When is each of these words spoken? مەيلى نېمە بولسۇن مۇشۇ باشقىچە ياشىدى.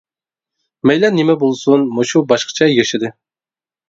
مەيلى 0.91 1.11
نېمە 1.17 1.35
بولسۇن 1.43 1.83
مۇشۇ 1.97 2.21
باشقىچە 2.31 2.69
ياشىدى. 2.71 3.13